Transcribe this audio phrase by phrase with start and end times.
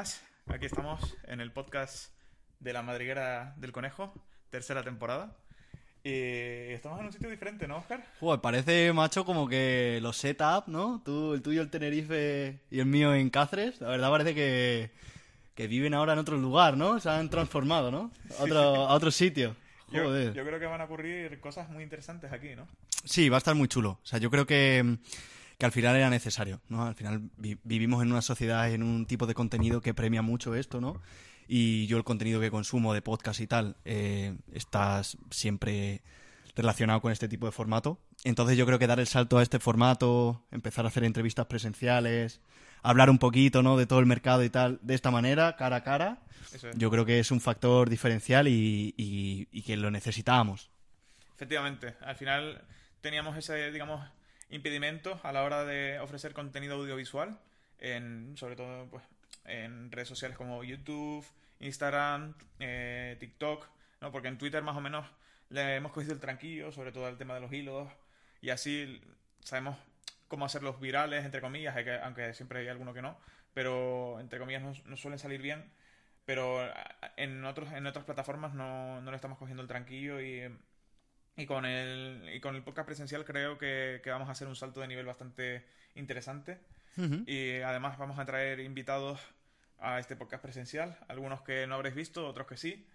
[0.00, 0.22] buenas.
[0.46, 2.10] Aquí estamos en el podcast
[2.58, 4.14] de la madriguera del conejo,
[4.48, 5.36] tercera temporada.
[6.02, 8.02] Y estamos en un sitio diferente, ¿no, Oscar?
[8.18, 11.02] Joder, parece, macho, como que los setup, ¿no?
[11.04, 13.78] Tú, el tuyo el Tenerife y el mío en Cáceres.
[13.82, 14.90] La verdad parece que,
[15.54, 16.98] que viven ahora en otro lugar, ¿no?
[16.98, 18.10] Se han transformado, ¿no?
[18.38, 19.54] A otro, a otro sitio.
[19.92, 20.32] Yo, Joder.
[20.32, 22.66] yo creo que van a ocurrir cosas muy interesantes aquí, ¿no?
[23.04, 23.98] Sí, va a estar muy chulo.
[24.02, 24.96] O sea, yo creo que,
[25.60, 26.84] que al final era necesario, ¿no?
[26.86, 30.54] Al final vi- vivimos en una sociedad, en un tipo de contenido que premia mucho
[30.56, 31.00] esto, ¿no?
[31.46, 36.00] Y yo el contenido que consumo de podcast y tal eh, está siempre
[36.56, 38.00] relacionado con este tipo de formato.
[38.24, 42.40] Entonces yo creo que dar el salto a este formato, empezar a hacer entrevistas presenciales,
[42.82, 43.76] hablar un poquito, ¿no?
[43.76, 46.22] De todo el mercado y tal, de esta manera, cara a cara,
[46.54, 46.64] es.
[46.76, 50.70] yo creo que es un factor diferencial y, y- y que lo necesitábamos.
[51.34, 52.62] Efectivamente, al final
[53.00, 54.06] teníamos ese, digamos,
[54.50, 57.38] impedimento a la hora de ofrecer contenido audiovisual,
[57.78, 59.04] en, sobre todo pues,
[59.44, 61.24] en redes sociales como YouTube,
[61.60, 63.66] Instagram, eh, TikTok,
[64.00, 64.12] ¿no?
[64.12, 65.06] porque en Twitter más o menos
[65.48, 67.88] le hemos cogido el tranquillo, sobre todo el tema de los hilos,
[68.40, 69.00] y así
[69.40, 69.76] sabemos
[70.28, 73.18] cómo hacerlos virales, entre comillas, aunque siempre hay alguno que no,
[73.52, 75.70] pero entre comillas no, no suelen salir bien.
[76.24, 76.60] Pero
[77.16, 80.42] en otros en otras plataformas no, no le estamos cogiendo el tranquillo y,
[81.40, 84.56] y con el, y con el podcast presencial creo que, que vamos a hacer un
[84.56, 86.58] salto de nivel bastante interesante.
[86.96, 87.22] Ujú.
[87.26, 89.20] Y además vamos a traer invitados
[89.78, 92.86] a este podcast presencial, algunos que no habréis visto, otros que sí,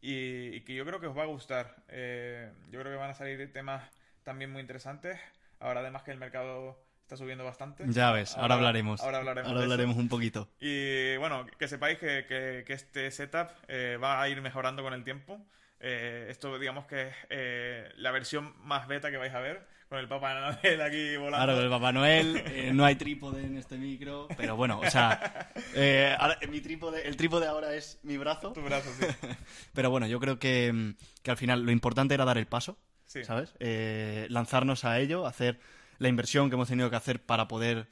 [0.00, 1.76] y, y que yo creo que os va a gustar.
[1.88, 3.82] Eh, yo creo que van a salir temas
[4.22, 5.18] también muy interesantes.
[5.60, 7.84] Ahora además que el mercado está subiendo bastante.
[7.88, 9.00] Ya ves, ahora, hablaremos.
[9.00, 9.48] Ahora hablaremos.
[9.48, 9.72] Ahora de eso.
[9.72, 10.48] hablaremos un poquito.
[10.60, 14.92] Y bueno, que sepáis que, que- que este setup eh, va a ir mejorando con
[14.92, 15.40] el tiempo.
[15.86, 19.98] Eh, esto, digamos que es eh, la versión más beta que vais a ver, con
[19.98, 21.44] el Papá Noel aquí volando.
[21.46, 25.50] Claro, el Papá Noel, eh, no hay trípode en este micro, pero bueno, o sea,
[26.18, 29.06] ahora, mi trípode, el trípode ahora es mi brazo, Tu brazo, sí.
[29.74, 32.78] pero bueno, yo creo que, mm, que al final lo importante era dar el paso,
[33.06, 33.22] Sí.
[33.22, 33.54] ¿sabes?
[34.30, 35.60] Lanzarnos a ello, hacer
[35.98, 37.86] la inversión que hemos tenido que hacer para poder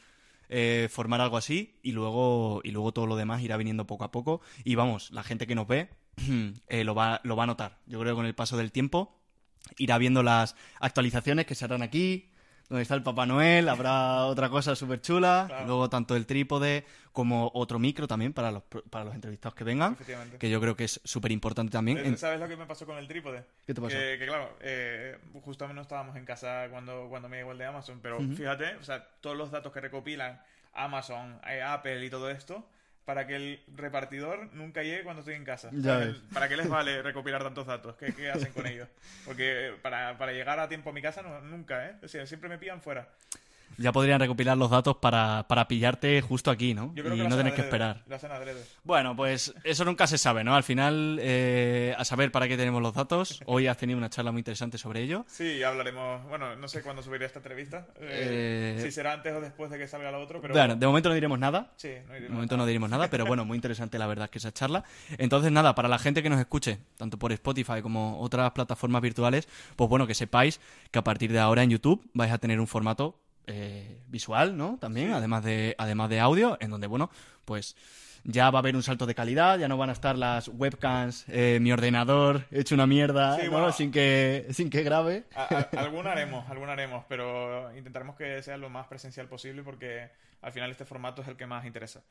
[0.48, 4.10] eh, formar algo así y luego, y luego todo lo demás irá viniendo poco a
[4.10, 5.88] poco y vamos, la gente que nos ve
[6.68, 7.78] eh, lo, va, lo va a notar.
[7.86, 9.18] Yo creo que con el paso del tiempo
[9.78, 12.28] irá viendo las actualizaciones que se harán aquí,
[12.68, 15.66] donde está el Papá Noel, habrá otra cosa súper chula, Claro.
[15.66, 19.96] luego tanto el trípode como otro micro también para los, para los entrevistados que vengan,
[20.38, 21.98] que yo creo que es súper importante también.
[21.98, 23.44] Eh, ¿Sabes lo que me pasó con el trípode?
[23.66, 23.94] ¿Qué te pasó?
[23.94, 27.66] Que, que claro, eh, justamente no estábamos en casa cuando, cuando me llegó el de
[27.66, 30.40] Amazon, pero fíjate, o sea, todos los datos que recopilan
[30.72, 32.66] Amazon, Apple y todo esto,
[33.04, 35.70] para que el repartidor nunca llegue cuando estoy en casa.
[36.32, 37.96] ¿Para qué les vale recopilar tantos datos?
[37.96, 38.88] ¿Qué, qué hacen con ellos?
[39.24, 41.96] Porque para, para llegar a tiempo a mi casa, no, nunca, ¿eh?
[42.02, 43.08] O sea, siempre me pillan fuera.
[43.78, 46.92] Ya podrían recopilar los datos para, para pillarte justo aquí, ¿no?
[46.94, 48.02] Yo creo y que lo no tener que esperar.
[48.06, 48.16] Lo.
[48.84, 50.54] Bueno, pues eso nunca se sabe, ¿no?
[50.54, 53.40] Al final, eh, a saber para qué tenemos los datos.
[53.46, 55.24] Hoy has tenido una charla muy interesante sobre ello.
[55.28, 56.24] Sí, hablaremos.
[56.28, 57.86] Bueno, no sé cuándo subiré esta entrevista.
[58.00, 60.54] Eh, Eh, Si será antes o después de que salga la otra, pero.
[60.54, 61.72] Bueno, de momento no diremos nada.
[61.76, 64.52] Sí, no De momento no diremos nada, pero bueno, muy interesante la verdad que esa
[64.52, 64.84] charla.
[65.18, 69.48] Entonces, nada, para la gente que nos escuche, tanto por Spotify como otras plataformas virtuales,
[69.76, 70.60] pues bueno, que sepáis
[70.90, 74.78] que a partir de ahora en YouTube vais a tener un formato eh, visual, ¿no?
[74.80, 75.14] También, Sí.
[75.14, 77.10] además, de, además de audio, en donde, bueno,
[77.44, 77.76] pues
[78.24, 81.24] ya va a haber un salto de calidad, ya no van a estar las webcams,
[81.28, 83.50] eh, mi ordenador hecho una mierda, Sí, ¿no?
[83.52, 83.72] bueno.
[83.72, 85.24] sin, que, sin que grabe.
[85.34, 90.08] A- a- alguna haremos, alguna haremos, pero intentaremos que sea lo más presencial posible porque
[90.40, 92.02] al final este formato es el que más interesa.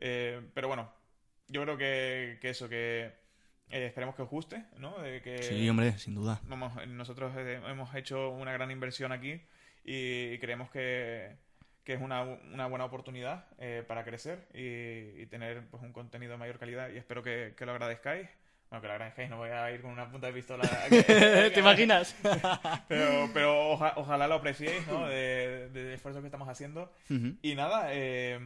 [0.00, 0.88] Eh, pero bueno,
[1.48, 3.06] yo creo que, que eso, que
[3.70, 4.96] eh, esperemos que os guste, ¿no?
[4.98, 6.40] De que Sí, hombre, sin duda.
[6.48, 9.40] vamos, nosotros hemos hecho una gran inversión aquí
[9.88, 11.36] y creemos que,
[11.84, 16.32] que es una, una buena oportunidad eh, para crecer y, y tener pues, un contenido
[16.32, 18.28] de mayor calidad y espero que, que lo agradezcáis.
[18.68, 20.68] Bueno, que lo agradezcáis, no voy a ir con una punta de pistola.
[20.90, 22.16] ¿Te imaginas?
[22.88, 25.06] Pero, pero oja- ojalá lo apreciéis, ¿no?
[25.06, 26.92] De- del esfuerzo que estamos haciendo.
[27.42, 28.40] Y nada, eh,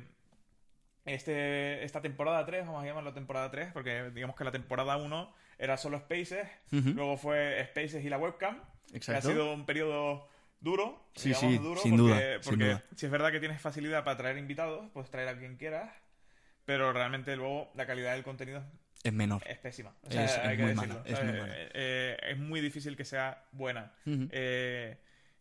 [1.06, 5.32] este, esta temporada 3, vamos a llamarlo temporada 3, porque digamos que la temporada 1
[5.58, 8.56] era solo Spaces, luego fue Spaces y la webcam,
[8.90, 9.28] que ha Exacto.
[9.30, 10.28] sido un periodo
[10.60, 11.08] duro.
[11.14, 12.84] Sí, sí, duro, sin porque, duda, sin Porque duda.
[12.96, 15.90] si es verdad que tienes facilidad para traer invitados, puedes traer a quien quieras,
[16.64, 18.62] pero realmente luego la calidad del contenido
[19.02, 19.42] Es menor.
[19.46, 19.94] es pésima.
[20.02, 21.32] O sea, Es- hay es que muy mala, es ¿sabes?
[21.32, 21.54] muy mala.
[21.56, 23.92] Eh, eh, es muy difícil que sea buena.
[24.06, 24.96] Eh,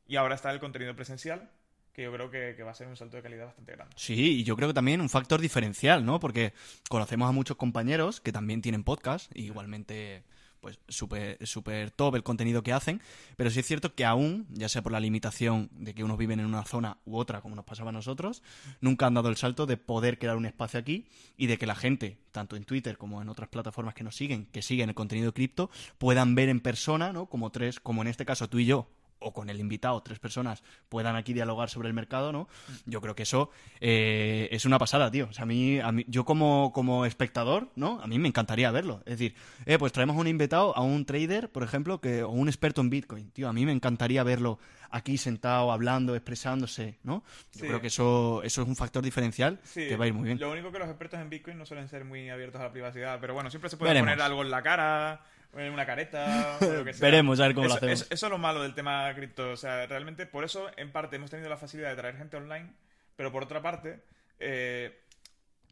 [0.08, 1.52] y ahora está el contenido presencial,
[1.94, 3.94] que yo creo que, que va a ser un salto de calidad bastante grande.
[3.98, 6.20] Sí, y yo creo que también un factor diferencial, ¿no?
[6.20, 6.54] Porque
[6.90, 10.24] conocemos a muchos compañeros que también tienen podcast y igualmente
[10.60, 13.02] pues súper super top el contenido que hacen,
[13.38, 16.40] pero sí es cierto que aún, ya sea por la limitación de que unos viven
[16.40, 18.44] en una zona u otra, como nos pasaba a nosotros,
[18.82, 21.08] nunca han dado el salto de poder crear un espacio aquí
[21.38, 24.46] y de que la gente, tanto en Twitter como en otras plataformas que nos siguen,
[24.48, 27.28] que siguen el contenido cripto, puedan ver en persona, ¿no?
[27.28, 28.88] Como tres, como en este caso tú y yo,
[29.20, 32.48] o con el invitado, tres personas, puedan aquí dialogar sobre el mercado, ¿no?
[32.86, 33.50] Yo creo que eso
[33.82, 35.28] eh, es una pasada, tío.
[35.30, 38.00] O sea, a mí, a mí yo como, como espectador, ¿no?
[38.02, 39.02] A mí me encantaría verlo.
[39.06, 39.36] Es decir,
[39.66, 42.90] eh, pues traemos un invitado a un trader, por ejemplo, que, o un experto en
[42.90, 43.30] Bitcoin.
[43.32, 44.60] Tío, a mí me encantaría verlo
[44.92, 47.24] aquí sentado, hablando, expresándose, ¿no?
[47.54, 47.68] Yo Sí.
[47.68, 50.40] creo que eso, eso es un factor diferencial Sí, que va a ir muy bien.
[50.40, 53.20] Lo único que los expertos en Bitcoin no suelen ser muy abiertos a la privacidad,
[53.22, 54.10] pero bueno, siempre se puede Veremos.
[54.12, 55.22] poner algo en la cara,
[55.54, 57.08] una careta, o lo que sea.
[57.10, 58.02] Veremos, a ver cómo lo eso, hacemos.
[58.02, 59.52] Eso, eso es lo malo del tema cripto.
[59.52, 62.72] O sea, realmente por eso, en parte, hemos tenido la facilidad de traer gente online,
[63.16, 64.02] pero por otra parte,
[64.40, 65.00] eh,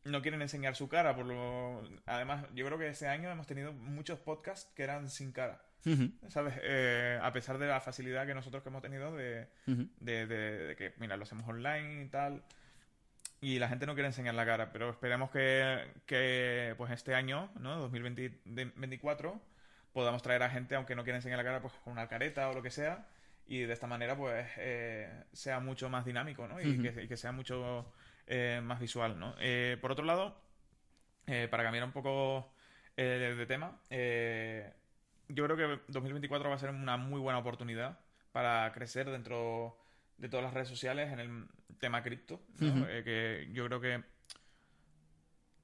[0.03, 1.15] no quieren enseñar su cara.
[1.15, 1.81] Por lo...
[2.05, 5.61] Además, yo creo que este año hemos tenido muchos podcasts que eran sin cara.
[6.27, 6.55] ¿Sabes?
[6.63, 10.75] Eh, a pesar de la facilidad que nosotros que hemos tenido de, de, de- de
[10.75, 12.43] que, mira, lo hacemos online y tal.
[13.39, 17.49] Y la gente no quiere enseñar la cara, pero esperemos que, que pues este año,
[17.59, 17.77] ¿no?
[17.79, 19.39] 2024,
[19.97, 22.53] podamos traer a gente, aunque no quiera enseñar la cara, pues con una careta o
[22.53, 23.07] lo que sea.
[23.47, 26.61] Y de esta manera, pues, eh, sea mucho más dinámico, ¿no?
[26.61, 27.91] Y, que, y que sea mucho
[28.27, 29.33] eh, más visual, ¿no?
[29.39, 30.39] Eh, por otro lado,
[31.25, 32.53] para cambiar un poco
[32.95, 37.97] de tema, yo creo que 2024 va a ser una muy buena oportunidad
[38.31, 39.79] para crecer dentro
[40.19, 41.47] de todas las redes sociales en el
[41.79, 42.39] tema cripto.
[42.59, 44.03] que yo creo que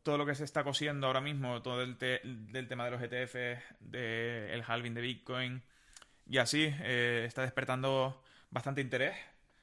[0.04, 3.02] todo lo que se está cosiendo ahora mismo, todo el te- del tema de los
[3.02, 5.64] ETFs, del halving de Bitcoin
[6.28, 9.16] y así, eh, está despertando bastante interés.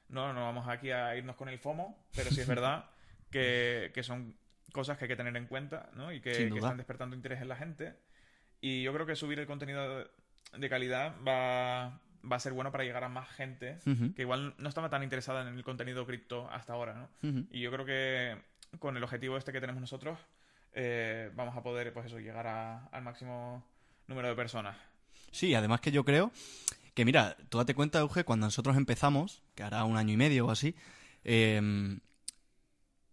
[0.09, 2.91] No, no vamos aquí a irnos con el FOMO, pero sí es verdad
[3.31, 4.37] que, que son
[4.73, 6.13] cosas que hay que tener en cuenta ¿no?
[6.13, 7.95] y que, que están despertando interés en la gente.
[8.61, 10.11] Y yo creo que subir el contenido de,
[10.59, 12.01] de calidad va,
[12.31, 15.03] va a ser bueno para llegar a más gente Ujú, que igual no estaba tan
[15.03, 17.09] interesada en el contenido cripto hasta ahora, ¿no?
[17.23, 17.47] ujú.
[17.51, 18.37] Y yo creo que
[18.79, 20.19] con el objetivo este que tenemos nosotros
[20.73, 23.63] eh, vamos a poder, pues eso, llegar a- al máximo
[24.07, 24.77] número de personas.
[25.33, 26.31] Sí, además que yo creo
[26.95, 30.47] que, mira, tú date cuenta, Euge, cuando nosotros empezamos, que hará un año y medio
[30.47, 30.75] o así,
[31.25, 31.99] eh,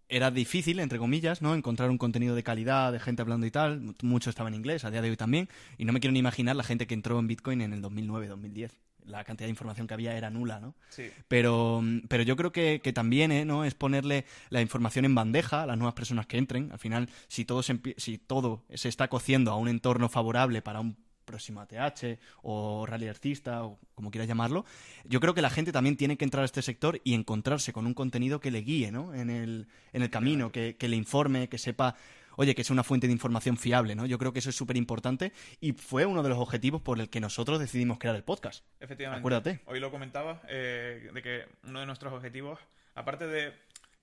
[0.10, 1.54] era difícil, entre comillas, ¿no?
[1.54, 3.82] Encontrar un contenido de calidad, de gente hablando y tal.
[3.82, 5.50] Mu- Mucho estaba en inglés, a día de hoy también.
[5.78, 8.28] Y no me quiero ni imaginar la gente que entró en Bitcoin en el 2009,
[8.28, 8.72] 2010.
[9.08, 10.76] La cantidad de información que había era nula, ¿no?
[10.90, 11.10] Sí.
[11.28, 13.46] Pero, pero yo creo que, que también ¿eh?
[13.46, 13.66] ¿no?
[13.66, 16.72] es ponerle la información en bandeja a las nuevas personas que entren.
[16.72, 20.80] Al final, si todo se, si todo se está cociendo a un entorno favorable para
[20.80, 24.66] un próximo ATH o rally artista o como quieras llamarlo,
[25.04, 27.86] yo creo que la gente también tiene que entrar a este sector y encontrarse con
[27.86, 29.14] un contenido que le guíe ¿no?
[29.14, 31.96] en, el, en el camino, que, que le informe, que sepa,
[32.38, 33.96] oye, que sea una fuente de información fiable.
[33.96, 34.06] ¿no?
[34.06, 37.10] Yo creo que eso es súper importante y fue uno de los objetivos por el
[37.10, 38.64] que nosotros decidimos crear el podcast.
[38.80, 39.20] Efectivamente.
[39.20, 39.60] Acuérdate.
[39.66, 42.60] Hoy lo comentaba, eh, de que uno de nuestros objetivos,
[42.96, 43.54] aparte de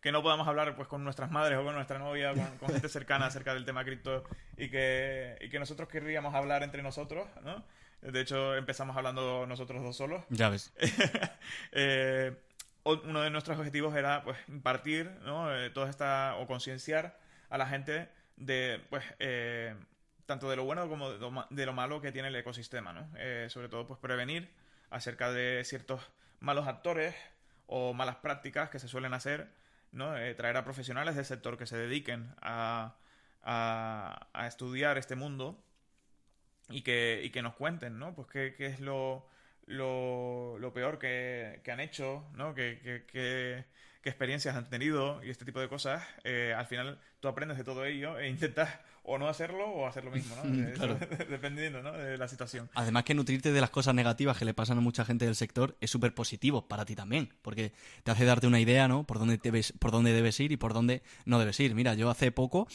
[0.00, 2.90] que no podamos hablar pues con nuestras madres o con nuestra novia, con, con gente
[2.90, 4.24] cercana acerca del tema cripto
[4.58, 7.64] y que, y que nosotros querríamos hablar entre nosotros, ¿no?
[8.02, 10.24] De hecho, empezamos hablando nosotros dos solos.
[10.28, 10.72] Ya ves.
[11.72, 12.32] Eh,
[12.84, 15.54] uno de nuestros objetivos era pues impartir ¿no?
[15.54, 19.74] Eh, toda esta o concienciar a la gente de pues eh,
[20.26, 23.08] tanto de lo bueno como de lo, de lo malo que tiene el ecosistema ¿no?
[23.16, 24.50] Eh, sobre todo pues prevenir
[24.90, 26.00] acerca de ciertos
[26.40, 27.14] malos actores
[27.66, 29.48] o malas prácticas que se suelen hacer
[29.92, 30.16] ¿no?
[30.16, 32.96] Eh, traer a profesionales del sector que se dediquen a,
[33.42, 35.62] a, a estudiar este mundo
[36.68, 38.14] y que, y que nos cuenten, ¿no?
[38.14, 39.26] Pues qué, qué es lo,
[39.66, 42.54] lo, lo peor que, que han hecho, ¿no?
[42.54, 43.64] ¿Qué, qué,
[44.04, 46.02] qué- experiencias han tenido y este tipo de cosas.
[46.22, 48.70] Eh, al final tú aprendes de todo ello e intentas
[49.06, 50.42] o no hacerlo o hacer lo mismo, ¿no?
[50.74, 50.98] Claro.
[51.28, 51.92] Dependiendo, ¿no?
[51.92, 52.70] De la situación.
[52.74, 55.76] Además que nutrirte de las cosas negativas que le pasan a mucha gente del sector
[55.80, 59.04] es súper positivo para ti también, porque te hace darte una idea, ¿no?
[59.04, 61.74] Por dónde, debes, por dónde debes ir y por dónde no debes ir.
[61.74, 62.66] Mira, yo hace poco,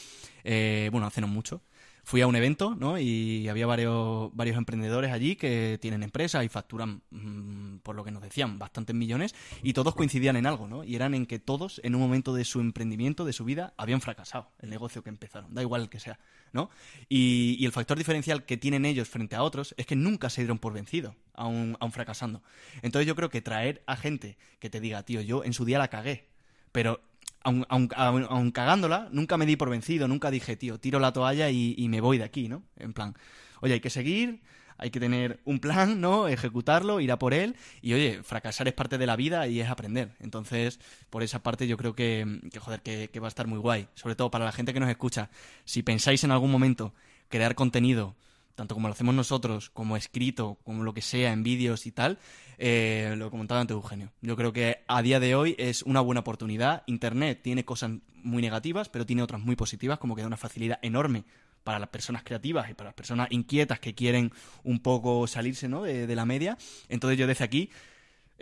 [0.44, 1.62] eh, bueno, hace no mucho,
[2.10, 2.98] fui a un evento, ¿no?
[2.98, 8.10] Y había varios, varios emprendedores allí que tienen empresas y facturan, mm, por lo que
[8.10, 10.82] nos decían, bastantes millones y todos coincidían en algo, ¿no?
[10.82, 14.00] Y eran en que todos, en un momento de su emprendimiento, de su vida, habían
[14.00, 16.18] fracasado el negocio que empezaron, da igual el que sea,
[16.52, 16.68] ¿no?
[17.08, 20.58] Y, el factor diferencial que tienen ellos frente a otros es que nunca se dieron
[20.58, 22.42] por vencido, aún, aún fracasando.
[22.82, 25.78] Entonces yo creo que traer a gente que te diga, tío, yo en su día
[25.78, 26.26] la cagué,
[26.72, 27.00] pero
[27.42, 31.86] aun, aun- cagándola, nunca me di por vencido, nunca dije, tío, tiro la toalla y,
[31.88, 32.62] me voy de aquí, ¿no?
[32.76, 33.14] En plan,
[33.60, 34.40] oye, hay que seguir,
[34.78, 36.28] hay que tener un plan, ¿no?
[36.28, 39.68] Ejecutarlo, ir a por él y, oye, fracasar es parte de la vida y es
[39.68, 40.12] aprender.
[40.20, 40.80] Entonces,
[41.10, 43.88] por esa parte yo creo que, que joder, que, que va a estar muy guay.
[43.94, 45.30] Sobre todo para la gente que nos escucha.
[45.64, 46.94] Si pensáis en algún momento
[47.28, 48.16] crear contenido
[48.60, 52.18] tanto como lo hacemos nosotros, como escrito, como lo que sea, en vídeos y tal,
[52.58, 54.12] eh, lo comentaba antes Eugenio.
[54.20, 56.82] Yo creo que a día de hoy es una buena oportunidad.
[56.84, 60.78] Internet tiene cosas muy negativas, pero tiene otras muy positivas, como que da una facilidad
[60.82, 61.24] enorme
[61.64, 64.30] para las personas creativas y para las personas inquietas que quieren
[64.62, 65.84] un poco salirse ¿no?
[65.84, 66.58] de, de la media.
[66.90, 67.70] Entonces yo desde aquí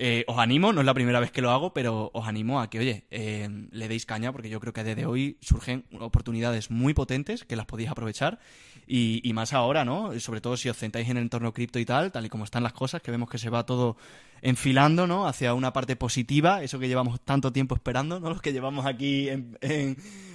[0.01, 2.71] eh, os animo, no es la primera vez que lo hago, pero os animo a
[2.71, 6.95] que, oye, eh, le deis caña, porque yo creo que desde hoy surgen oportunidades muy
[6.95, 8.39] potentes que las podéis aprovechar.
[8.87, 10.19] Y, más ahora, ¿no?
[10.21, 12.63] Sobre todo si os centráis en el entorno cripto y tal, tal y como están
[12.63, 13.97] las cosas, que vemos que se va todo
[14.41, 15.27] enfilando, ¿no?
[15.27, 18.29] Hacia una parte positiva, eso que llevamos tanto tiempo esperando, ¿no?
[18.31, 19.59] Los que llevamos aquí en,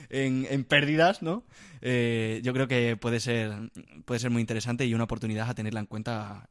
[0.10, 1.46] en, pérdidas, ¿no?
[1.82, 3.72] Eh, yo creo que puede ser,
[4.04, 6.50] puede ser muy interesante y una oportunidad a tenerla en cuenta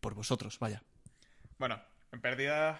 [0.00, 0.82] por vosotros, vaya.
[1.58, 1.78] Bueno,
[2.14, 2.78] en pérdidas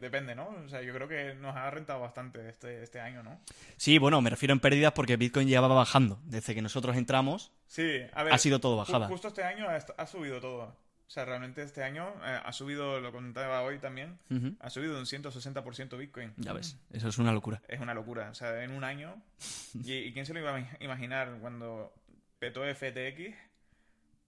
[0.00, 0.48] depende, ¿no?
[0.64, 3.38] O sea, yo creo que nos ha rentado bastante este, este año, ¿no?
[3.76, 6.18] Sí, bueno, me refiero en pérdidas porque Bitcoin ya va bajando.
[6.24, 8.32] Desde que nosotros entramos, Sí, a ver.
[8.32, 9.08] ha sido todo bajada.
[9.08, 10.74] Justo este año ha, ha subido todo.
[11.06, 14.18] O sea, realmente este año eh, ha subido, lo contaba hoy también,
[14.60, 16.32] ha subido un 160% Bitcoin.
[16.38, 17.60] Ya ves, eso es una locura.
[17.68, 18.30] Es una locura.
[18.30, 19.22] O sea, en un año.
[19.84, 21.92] ¿Y, y quién se lo iba a ima- imaginar cuando
[22.38, 23.36] petó FTX?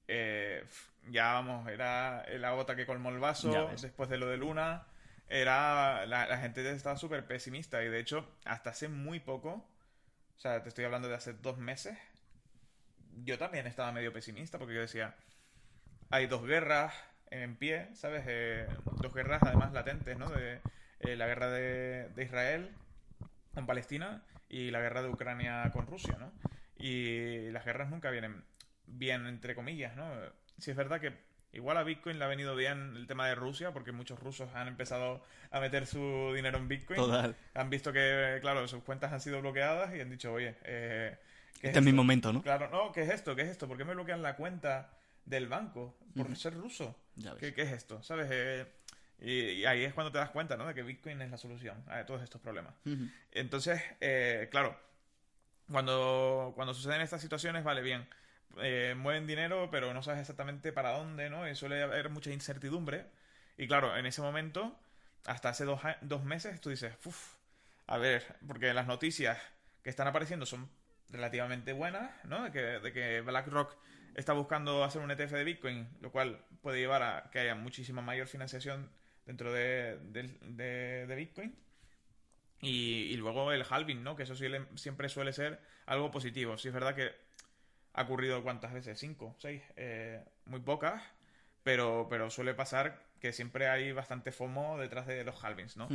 [0.09, 0.65] Eh,
[1.11, 4.87] ya vamos, era la gota que colmó el vaso después de lo de Luna.
[5.29, 6.07] Era.
[6.07, 7.83] La, la gente estaba súper pesimista.
[7.83, 9.67] Y de hecho, hasta hace muy poco.
[10.37, 11.99] O sea, te estoy hablando de hace dos meses.
[13.25, 15.15] Yo también estaba medio pesimista porque yo decía.
[16.11, 16.95] Hay dos guerras
[17.31, 18.25] en pie, ¿sabes?
[18.27, 18.67] Eh,
[19.03, 20.29] dos guerras además latentes, ¿no?
[20.31, 20.61] De,
[21.01, 22.71] eh, la guerra de, de Israel
[23.53, 26.33] con Palestina y la guerra de Ucrania con Rusia, ¿no?
[26.77, 28.45] Y las guerras nunca vienen
[28.87, 30.11] bien, entre comillas, ¿no?
[30.59, 31.13] Si es verdad que
[31.53, 34.67] igual a Bitcoin le ha venido bien el tema de Rusia, porque muchos rusos han
[34.69, 36.99] empezado a meter su dinero en Bitcoin.
[36.99, 37.37] Total.
[37.55, 41.17] Han visto que, claro, sus cuentas han sido bloqueadas y han dicho, oye, eh,
[41.61, 41.97] ¿qué Este es mi esto?
[41.97, 42.43] momento, ¿no?
[42.43, 43.37] Claro, no, ¿qué es esto?
[43.37, 43.69] ¿Qué es esto?
[43.69, 44.91] ¿Por qué me bloquean la cuenta
[45.25, 45.97] del banco?
[46.17, 46.99] Por ser ruso.
[47.17, 47.37] Ya.
[47.37, 48.03] ¿Qué, qué es esto?
[48.03, 48.29] ¿Sabes?
[48.31, 48.67] Eh,
[49.21, 50.67] y, y ahí es cuando te das cuenta, ¿no?
[50.67, 52.75] De que Bitcoin es la solución a todos estos problemas.
[53.31, 54.77] Entonces, eh, claro,
[55.71, 58.07] cuando, cuando suceden estas situaciones, vale, bien,
[58.61, 61.49] eh, mueven dinero, pero no sabes exactamente para dónde, ¿no?
[61.49, 63.07] Y suele haber mucha incertidumbre.
[63.57, 64.79] Y claro, en ese momento,
[65.27, 67.35] hasta hace dos, dos meses, tú dices, uff,
[67.87, 69.39] a ver, porque las noticias
[69.83, 70.69] que están apareciendo son
[71.11, 72.45] relativamente buenas, ¿no?
[72.45, 73.77] De que, de que BlackRock
[74.15, 78.03] está buscando hacer un ETF de Bitcoin, lo cual puede llevar a que haya muchísima
[78.03, 78.91] mayor financiación
[79.27, 81.55] dentro de, de- de Bitcoin.
[82.61, 84.17] Y, y luego el halving, ¿no?
[84.17, 86.57] Que eso suele- siempre suele ser algo positivo.
[86.59, 87.13] Sí es verdad que
[87.95, 91.03] ha ocurrido cuántas veces, cinco, seis, eh, muy pocas,
[91.63, 95.89] pero, pero suele pasar que siempre hay bastante FOMO detrás de los halvings, ¿no?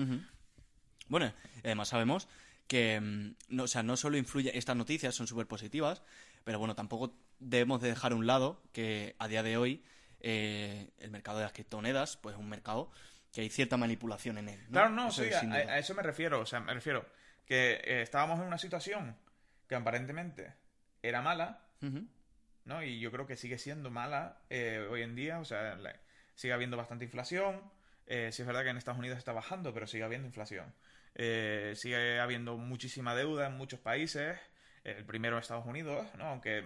[1.08, 2.28] Bueno, además sabemos
[2.68, 6.02] que mm, no, o sea, no solo influye, estas noticias son súper positivas,
[6.44, 9.84] pero bueno, tampoco debemos de dejar a un lado que a día de hoy
[10.22, 12.92] eh, el mercado de las criptomonedas, pues es un mercado
[13.34, 14.60] que hay cierta manipulación en él.
[14.66, 14.72] ¿no?
[14.72, 16.40] Claro, no, Eso sí, a eso me refiero.
[16.40, 17.06] O sea, me refiero
[17.46, 19.16] que eh, estábamos en una situación
[19.68, 20.54] que aparentemente
[21.02, 21.62] era mala,
[22.66, 22.84] ¿no?
[22.84, 25.40] Y yo creo que sigue siendo mala eh, hoy en día.
[25.40, 25.96] O sea, la-
[26.36, 27.62] sigue habiendo bastante inflación.
[28.08, 30.74] Eh, sí es verdad que en Estados Unidos está bajando, pero sigue habiendo inflación.
[31.16, 34.38] Eh, sigue habiendo muchísima deuda en muchos países.
[34.84, 36.26] El primero Estados Unidos, ¿no?
[36.26, 36.66] Aunque,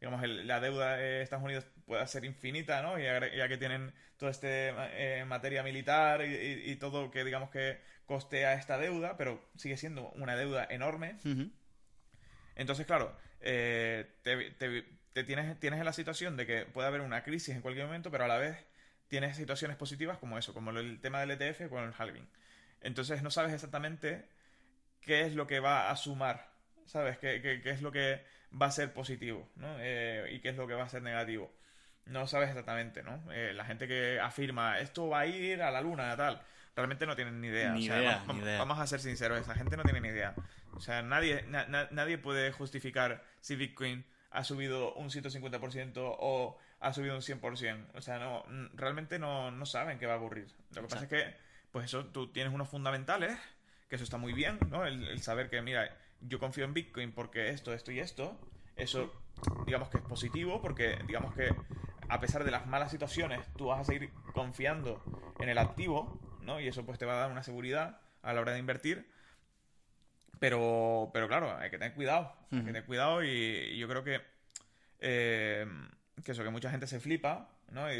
[0.00, 2.98] digamos, el- la deuda de Estados Unidos pueda ser infinita, ¿no?
[2.98, 7.50] Ya, ya que tienen todo este eh, materia militar y, y- y todo que, digamos,
[7.50, 11.16] que costea esta deuda, pero sigue siendo una deuda enorme.
[12.56, 17.00] Entonces, claro, eh, te, te- te tienes, tienes en la situación de que puede haber
[17.00, 18.56] una crisis en cualquier momento, pero a la vez
[19.08, 22.28] tienes situaciones positivas como eso, como el tema del ETF con el halving.
[22.80, 24.28] Entonces no sabes exactamente
[25.00, 26.50] qué es lo que va a sumar,
[26.86, 27.18] ¿sabes?
[27.18, 28.22] ¿Qué, qué- qué es lo que
[28.60, 29.76] va a ser positivo, ¿no?
[29.80, 31.52] Eh, y qué es lo que va a ser negativo.
[32.06, 33.22] No sabes exactamente, ¿no?
[33.32, 36.42] Eh, la gente que afirma esto va a ir a la luna, tal,
[36.76, 37.72] realmente no tienen ni idea.
[37.72, 38.58] Ni O sea, idea, va- ni va- idea.
[38.58, 40.34] Vamos a ser sinceros, esa gente no tiene ni idea.
[40.72, 46.58] O sea, nadie, na- na- nadie puede justificar si Bitcoin ha subido un 150% o
[46.80, 47.86] ha subido un 100%.
[47.94, 50.48] O sea, no, realmente no, no saben qué va a ocurrir.
[50.74, 51.36] Lo que pasa es que,
[51.70, 53.38] pues eso, tú tienes unos fundamentales,
[53.88, 54.84] que eso está muy bien, ¿no?
[54.84, 55.88] El, el saber que, mira,
[56.20, 58.36] yo confío en Bitcoin porque esto, esto y esto,
[58.76, 59.12] eso,
[59.66, 61.54] digamos que es positivo, porque digamos que
[62.08, 65.02] a pesar de las malas situaciones, tú vas a seguir confiando
[65.38, 66.60] en el activo, ¿no?
[66.60, 69.10] Y eso pues te va a dar una seguridad a la hora de invertir.
[70.38, 72.34] Pero, pero claro, hay que tener cuidado.
[72.50, 74.20] Hay que tener cuidado y, y yo creo que,
[75.00, 75.66] eh,
[76.22, 77.92] que eso, que mucha gente se flipa, ¿no?
[77.92, 77.96] Y,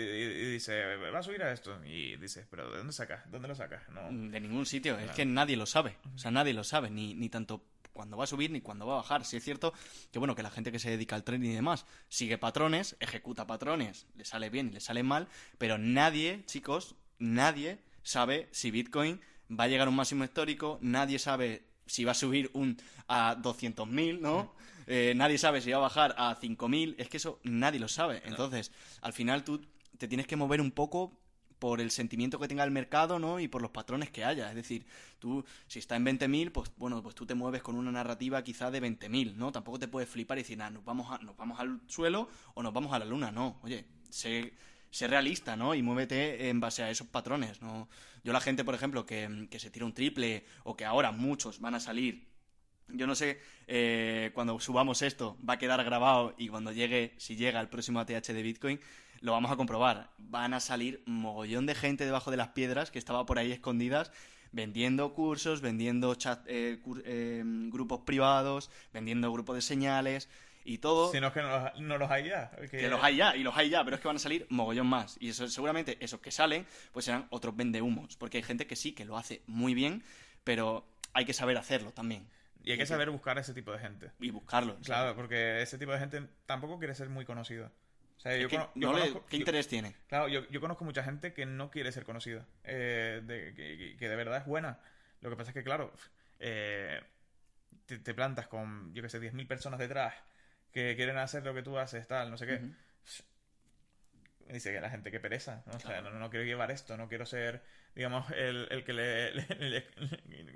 [0.53, 1.81] dice, va a subir a esto.
[1.85, 3.31] Y dices, pero ¿de dónde sacas?
[3.31, 3.89] ¿Dónde lo sacas?
[3.89, 4.03] No.
[4.11, 5.97] De ningún sitio, es que nadie lo sabe.
[6.15, 8.95] O sea, nadie lo sabe, ni, ni tanto cuándo va a subir ni cuándo va
[8.95, 9.25] a bajar.
[9.25, 9.73] Si es cierto
[10.13, 13.47] que, bueno, que la gente que se dedica al trading y demás sigue patrones, ejecuta
[13.47, 19.21] patrones, le sale bien y le sale mal, pero nadie, chicos, nadie sabe si Bitcoin
[19.51, 22.77] va a llegar a un máximo histórico, nadie sabe si va a subir un
[23.09, 24.55] a 200.000, ¿no?
[24.87, 28.23] Eh, nadie sabe si va a bajar a 5.000, es que eso nadie lo sabe.
[28.25, 28.71] Entonces,
[29.03, 29.61] al final tú
[29.99, 31.21] te tienes que mover un poco
[31.59, 33.41] por el sentimiento que tenga el mercado, ¿no?
[33.41, 34.51] Y por los patrones que haya.
[34.51, 34.87] Es decir,
[35.19, 38.71] tú, si está en 20.000, pues bueno, pues tú te mueves con una narrativa quizá
[38.71, 39.53] de 20.000, ¿no?
[39.53, 42.63] Tampoco te puedes flipar y decir, nada, nos vamos, a, nos vamos al suelo o
[42.63, 43.61] nos vamos a la luna, no.
[43.63, 44.53] Oye, sé,
[44.95, 45.75] sé realista, ¿no?
[45.75, 47.89] Y muévete en base a esos patrones, ¿no?
[48.23, 51.75] Yo la gente, por ejemplo, que, se tira un triple o que ahora muchos van
[51.75, 52.33] a salir
[52.89, 57.35] yo no sé, eh, cuando subamos esto va a quedar grabado y cuando llegue, si
[57.35, 58.79] llega el próximo ATH de Bitcoin,
[59.23, 60.11] lo vamos a comprobar.
[60.19, 64.13] Van a salir mogollón de gente debajo de las piedras que estaba por ahí escondidas
[64.53, 70.29] vendiendo cursos, vendiendo chat, eh, eh, grupos privados, vendiendo grupos de señales
[70.65, 71.13] y todo.
[71.13, 72.51] Si no es que no los, hay ya.
[72.71, 72.89] Que...
[72.89, 75.17] los hay ya, y los hay ya, pero es que van a salir mogollón más.
[75.21, 78.17] Y eso, seguramente esos que salen, pues serán otros vendehumos.
[78.17, 80.03] Porque hay gente que sí, que lo hace muy bien,
[80.43, 82.27] pero hay que saber hacerlo también.
[82.65, 84.11] Y hay que saber buscar a ese tipo de gente.
[84.21, 84.79] Y buscarlo.
[84.83, 87.71] Claro, porque ese tipo de gente tampoco quiere ser muy conocido.
[88.23, 89.95] ¿Qué interés tiene?
[90.07, 93.55] Claro, yo, yo, conozco mucha gente que no quiere ser conocida, eh, de,
[93.99, 94.79] que, de verdad es buena.
[95.21, 95.93] Lo que pasa es que, claro,
[96.39, 97.03] eh,
[97.85, 100.15] te, plantas con, yo que sé, 10.000 personas detrás
[100.75, 102.61] que quieren hacer lo que tú haces, tal, no sé qué.
[104.53, 105.77] Dice que la gente que pereza, ¿no?
[105.77, 107.63] O sea, no, quiero llevar esto, no quiero ser,
[107.95, 109.87] digamos, el, el que le,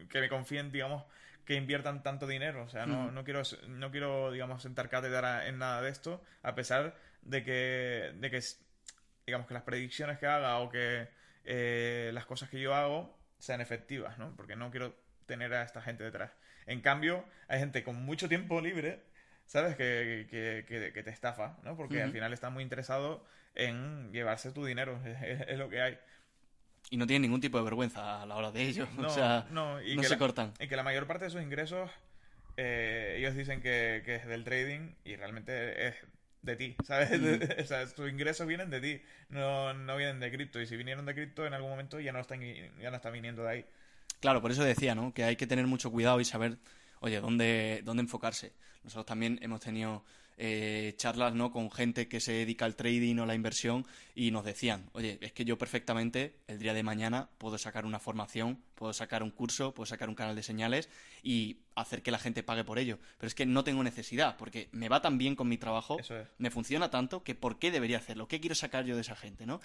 [0.09, 1.05] que me confíen, digamos,
[1.45, 2.65] que inviertan tanto dinero.
[2.65, 6.57] O sea, no, no quiero, no quiero, digamos, sentar cátedra en nada de esto, a
[6.57, 8.43] pesar de que, de que
[9.25, 11.09] digamos, que las predicciones que haga o que
[11.45, 14.35] eh, las cosas que yo hago sean efectivas, ¿no?
[14.35, 14.97] Porque no quiero
[15.27, 16.33] tener a esta gente detrás.
[16.67, 19.05] En cambio, hay gente con mucho tiempo libre,
[19.49, 19.75] ¿sabes?
[19.77, 21.77] Que, que, te estafa, ¿no?
[21.77, 23.25] Porque al final está muy interesado
[23.55, 25.01] en llevarse tu dinero,
[25.49, 25.99] es, lo que hay.
[26.91, 28.87] Y no tienen ningún tipo de vergüenza a la hora de ello.
[28.99, 30.53] o sea, no, y no se cortan.
[30.61, 31.91] Y que la mayor parte de sus ingresos,
[32.57, 35.97] eh, ellos dicen que, que, es del trading y realmente es
[36.43, 37.11] de ti, ¿sabes?
[37.59, 40.61] o sea, tus ingresos vienen de ti, no, no vienen de cripto.
[40.61, 43.43] Y si vinieron de cripto, en algún momento ya no están, ya no están viniendo
[43.45, 43.65] de ahí.
[44.21, 45.15] Claro, por eso decía, ¿no?
[45.15, 46.59] Que hay que tener mucho cuidado y saber,
[47.01, 48.53] oye, dónde, dónde enfocarse.
[48.83, 50.05] Nosotros también hemos tenido
[50.41, 51.51] eh, charlas ¿no?
[51.51, 55.33] con gente que se dedica al trading o la inversión y nos decían, oye, es
[55.33, 59.75] que yo perfectamente el día de mañana puedo sacar una formación, puedo sacar un curso,
[59.75, 60.91] puedo sacar un canal de señales
[61.25, 63.01] y hacer que la gente pague por ello.
[63.19, 65.97] Pero es que no tengo necesidad, porque me va tan bien con mi trabajo,
[66.39, 68.29] me funciona tanto, que ¿por qué debería hacerlo?
[68.29, 69.45] ¿Qué quiero sacar yo de esa gente?
[69.45, 69.59] ¿no?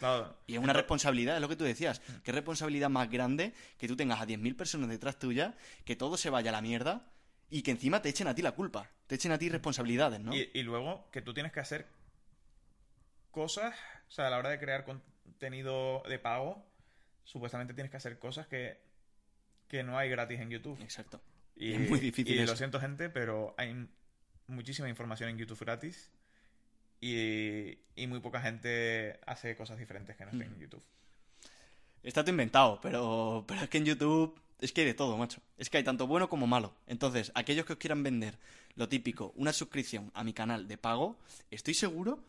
[0.47, 2.01] Y es una responsabilidad, es lo que tú decías.
[2.07, 2.11] Mm.
[2.23, 5.53] ¿Qué responsabilidad más grande que tú tengas a 10.000 personas detrás tuya,
[5.85, 7.13] que todo se vaya a la mierda
[7.53, 10.33] y que encima te echen a ti la culpa, te echen a ti responsabilidades, ¿no?
[10.33, 11.85] Y, luego que tú tienes que hacer
[13.29, 13.75] cosas,
[14.07, 16.65] o sea, a la hora de crear contenido de pago,
[17.23, 18.81] supuestamente tienes que hacer cosas que,
[19.67, 20.81] que no hay gratis en YouTube.
[20.81, 21.21] Exacto.
[21.55, 22.39] Y, es muy difícil.
[22.39, 23.87] Y lo siento, gente, pero hay
[24.47, 26.09] muchísima información en YouTube gratis
[27.01, 30.61] y, y muy poca gente hace cosas diferentes que no estén en mm.
[30.61, 30.83] YouTube.
[32.01, 35.41] Está todo inventado, pero, pero es que en YouTube es que hay de todo, macho.
[35.57, 36.73] Es que hay tanto bueno como malo.
[36.87, 38.39] Entonces, aquellos que os quieran vender
[38.75, 41.17] lo típico, una suscripción a mi canal de pago,
[41.51, 42.23] estoy seguro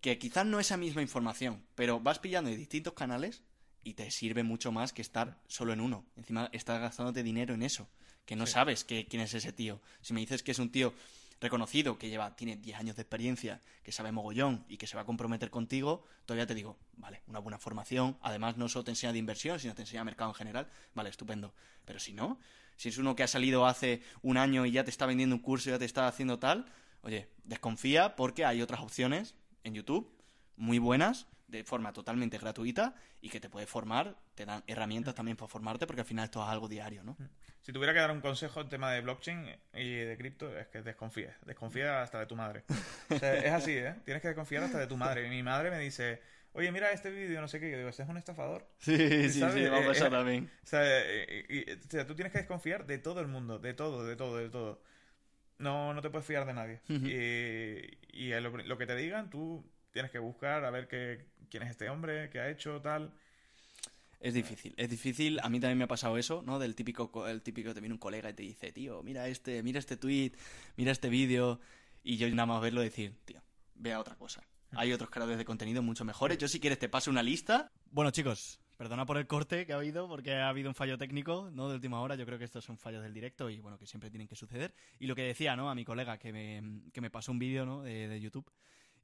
[0.00, 3.42] que quizás no esa misma información, pero vas pillando de distintos canales
[3.82, 6.04] y te sirve mucho más que estar solo en uno.
[6.16, 7.88] Encima estás gastándote dinero en eso,
[8.24, 9.80] que no sabes quién es ese tío.
[10.02, 10.94] Si me dices que es un tío
[11.40, 15.02] reconocido, que lleva, tiene 10 años de experiencia, que sabe mogollón y que se va
[15.02, 19.12] a comprometer contigo, todavía te digo, vale, una buena formación, además no solo te enseña
[19.12, 21.54] de inversión, sino te enseña mercado en general, vale, estupendo.
[21.84, 22.38] Pero si no,
[22.76, 25.42] si es uno que ha salido hace un año y ya te está vendiendo un
[25.42, 26.66] curso ya te está haciendo tal,
[27.02, 30.15] oye, desconfía porque hay otras opciones en YouTube
[30.56, 35.36] muy buenas de forma totalmente gratuita y que te puede formar, te dan herramientas también
[35.36, 37.16] para formarte porque al final esto es algo diario, ¿no?
[37.62, 40.82] Si tuviera que dar un consejo en tema de blockchain y de cripto, es que
[40.82, 41.34] desconfíes.
[41.44, 42.64] Desconfía hasta de tu madre.
[43.10, 43.94] O sea, es así, ¿eh?
[44.04, 45.28] Tienes que desconfiar hasta de tu madre.
[45.28, 46.20] Mi madre me dice,
[46.52, 47.70] oye, mira este vídeo, no sé qué.
[47.70, 48.68] Yo digo, ¿este es un estafador?
[48.78, 50.50] Sí, sí, sí, va a eh, pasar eh, también.
[50.62, 54.04] O sea, eh, o sea, tú tienes que desconfiar de todo el mundo, de todo,
[54.04, 54.80] de todo, de todo.
[55.58, 56.80] No, no te puedes fiar de nadie.
[56.88, 59.64] Y, y lo, lo, que te digan, tú
[59.96, 63.14] tienes que buscar a ver qué, quién es este hombre, qué ha hecho, tal.
[64.20, 65.40] Es difícil, es difícil.
[65.42, 66.58] A mí también me ha pasado eso, ¿no?
[66.58, 69.78] Del típico, el típico te viene un colega y te dice, tío, mira este, mira
[69.78, 70.32] este tweet,
[70.76, 71.60] mira este vídeo.
[72.02, 73.40] Y yo nada más verlo decir, tío,
[73.74, 74.42] vea otra cosa.
[74.72, 76.36] Hay otros creadores de contenido mucho mejores.
[76.36, 77.72] Yo si quieres te paso una lista.
[77.90, 81.50] Bueno chicos, Perdona por el corte que ha habido, porque ha habido un fallo técnico,
[81.54, 81.70] ¿no?
[81.70, 82.16] De última hora.
[82.16, 84.74] Yo creo que estos son fallos del directo y, bueno, que siempre tienen que suceder.
[84.98, 85.70] Y lo que decía, ¿no?
[85.70, 87.82] A mi colega que me, que me pasó un vídeo, ¿no?
[87.82, 88.52] De, de YouTube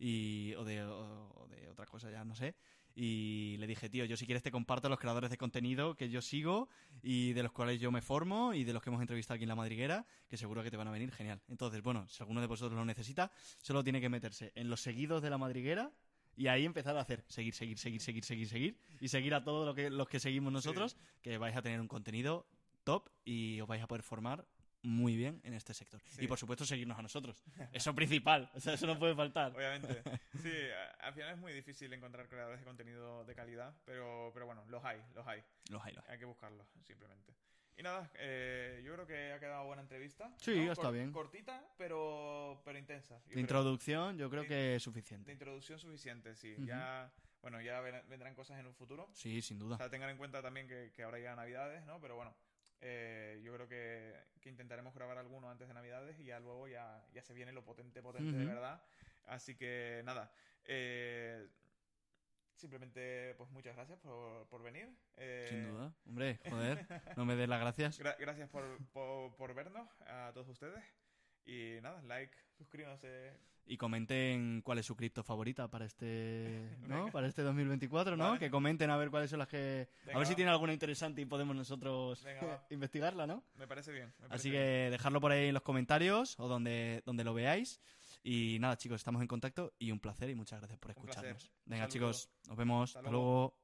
[0.02, 2.56] y, o, de, o de otra cosa, ya no sé.
[2.94, 6.20] Y le dije, tío, yo si quieres te comparto los creadores de contenido que yo
[6.20, 6.68] sigo
[7.02, 9.48] y de los cuales yo me formo y de los que hemos entrevistado aquí en
[9.48, 11.40] La Madriguera, que seguro que te van a venir genial.
[11.48, 15.22] Entonces, bueno, si alguno de vosotros lo necesita, solo tiene que meterse en los seguidos
[15.22, 15.92] de La Madriguera
[16.36, 19.64] y ahí empezar a hacer seguir, seguir, seguir, seguir, seguir, seguir y seguir a todos
[19.64, 22.46] lo que, los que seguimos nosotros, que vais a tener un contenido
[22.84, 24.44] top y os vais a poder formar
[24.82, 26.00] muy bien en este sector.
[26.08, 26.24] Sí.
[26.24, 27.42] Y por supuesto seguirnos a nosotros.
[27.72, 29.54] Eso principal, o sea, eso no puede faltar.
[29.54, 30.02] Obviamente.
[30.42, 30.52] Sí,
[31.00, 34.84] al final es muy difícil encontrar creadores de contenido de calidad, pero, pero bueno, los
[34.84, 35.40] hay, los hay.
[35.70, 36.12] Los hay, los hay.
[36.14, 37.32] Hay que buscarlos, simplemente.
[37.76, 40.34] Y nada, eh, yo creo que ha quedado buena entrevista.
[40.38, 41.12] Sí, está bien.
[41.12, 43.20] Cortita, pero, pero intensa.
[43.28, 45.30] Yo De introducción yo creo De- que es De suficiente.
[45.32, 46.56] introducción suficiente, sí.
[46.60, 49.08] Ya, bueno, ya ven- vendrán cosas en un futuro.
[49.14, 49.76] Sí, sin O duda.
[49.76, 52.00] sea, tengan en cuenta también que, que ahora ya Navidades, ¿no?
[52.00, 52.34] Pero bueno,
[52.82, 57.06] eh, yo creo que, que intentaremos grabar alguno antes de Navidades y ya luego ya,
[57.14, 58.82] ya se viene lo potente, potente de verdad.
[59.24, 60.32] Así que nada,
[60.64, 61.48] eh,
[62.54, 64.88] simplemente pues muchas gracias por, por venir.
[65.16, 65.94] Eh, Sin duda.
[66.06, 68.00] Hombre, joder, no me des las gracias.
[68.00, 70.82] gra- gracias por, por, por vernos a todos ustedes.
[71.44, 73.32] Y nada, like, suscríbanse.
[73.64, 77.10] Y comenten cuál es su cripto favorita para este, ¿no?
[77.12, 78.24] Para este 2024, ¿no?
[78.24, 78.38] Vale.
[78.40, 79.88] Que comenten a ver cuáles son las que...
[80.04, 80.36] Venga, a ver si va.
[80.36, 83.44] tienen alguna interesante y podemos nosotros Venga, investigarla, ¿no?
[83.54, 84.06] Me parece bien.
[84.18, 84.62] me parece Así bien.
[84.62, 87.80] que dejadlo por ahí en los comentarios o donde, donde lo veáis.
[88.24, 91.50] Y nada, chicos, estamos en contacto y un placer y muchas gracias por escucharnos.
[91.64, 92.90] Venga, chicos, nos vemos.
[92.90, 93.26] Hasta Hasta luego.
[93.26, 93.61] luego.